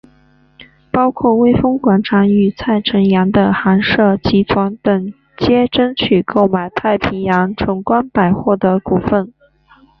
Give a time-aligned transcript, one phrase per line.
[0.89, 9.31] 包括微风广场与蔡辰洋的寒舍集团等皆争取购买太平洋崇光百货的股份。